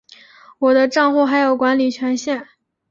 [0.57, 2.47] 我的帐户还有管理权限